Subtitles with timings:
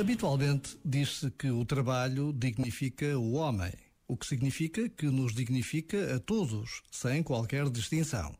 [0.00, 3.70] Habitualmente diz-se que o trabalho dignifica o homem,
[4.08, 8.34] o que significa que nos dignifica a todos, sem qualquer distinção.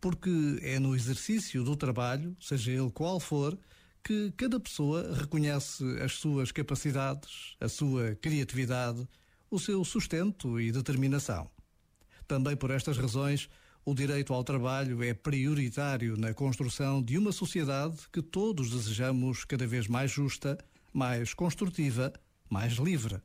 [0.00, 3.56] Porque é no exercício do trabalho, seja ele qual for,
[4.02, 9.06] que cada pessoa reconhece as suas capacidades, a sua criatividade,
[9.48, 11.48] o seu sustento e determinação.
[12.26, 13.48] Também por estas razões,
[13.84, 19.68] o direito ao trabalho é prioritário na construção de uma sociedade que todos desejamos cada
[19.68, 20.58] vez mais justa
[20.96, 22.10] mais construtiva,
[22.48, 23.20] mais livre.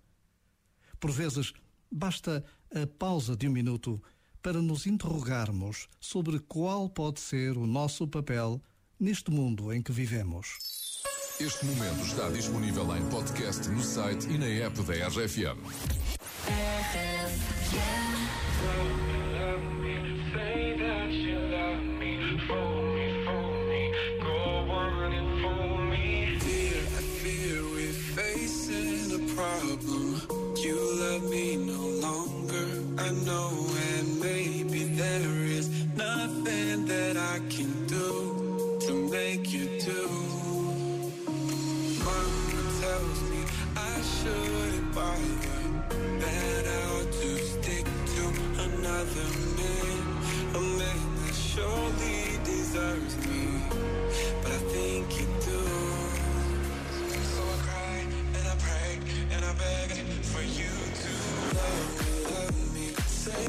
[1.00, 1.54] Por vezes,
[1.90, 2.44] basta
[2.76, 4.04] a pausa de um minuto
[4.44, 8.62] para nos interrogarmos sobre qual pode ser o nosso papel
[9.00, 10.58] neste mundo em que vivemos.
[11.40, 15.58] Este momento está disponível em podcast no site e na app da RFM.
[29.36, 30.22] Problem.
[30.58, 32.68] You love me no longer.
[32.98, 33.50] I know,
[33.94, 40.08] and maybe there is nothing that I can do to make you do.
[42.06, 43.42] Mama tells me
[43.76, 44.94] I shouldn't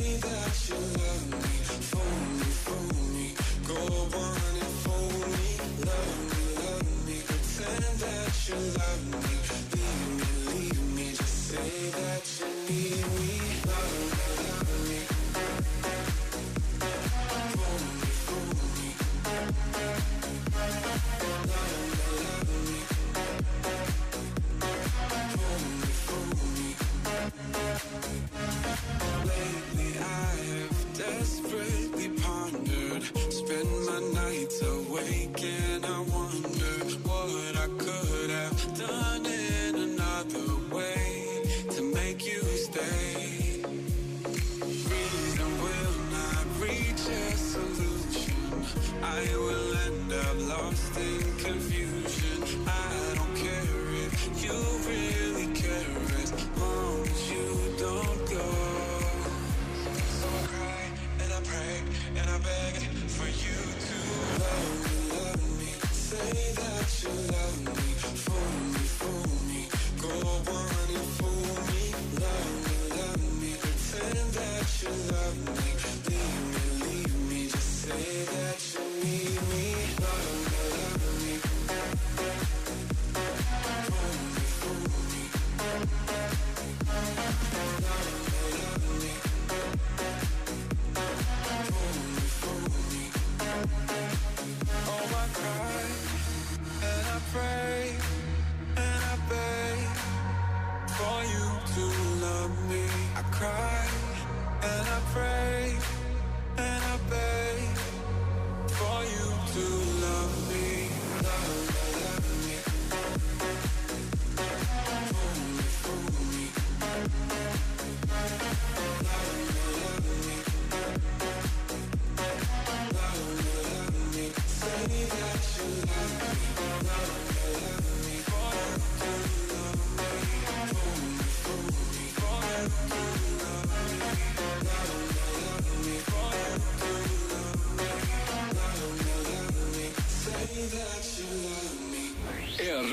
[0.03, 2.35] that you love me, leave
[3.15, 3.27] me,
[5.87, 7.19] leave me.
[7.43, 9.35] Say that you love me
[9.71, 11.09] Do you believe me?
[11.13, 13.32] Just say that you need me,
[49.37, 52.67] will end up lost in confusion.
[52.67, 54.57] I don't care if you
[54.89, 55.93] really care
[57.31, 58.51] you don't go.
[60.19, 60.85] So I cry
[61.23, 61.77] and I pray
[62.17, 62.75] and I beg
[63.17, 63.99] for you to
[64.45, 65.71] love me, love me.
[65.93, 67.92] Say that you love me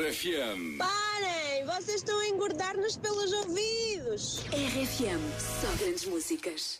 [0.10, 0.78] RFM.
[0.78, 1.66] Parem!
[1.66, 4.40] Vocês estão a engordar-nos pelos ouvidos!
[4.52, 6.80] RFM, só grandes músicas.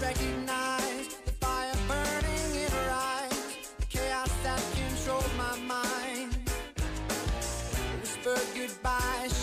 [0.00, 4.60] recognize the fire burning in her eyes, the chaos that
[5.36, 6.36] my mind.
[8.00, 9.37] Whispered goodbye.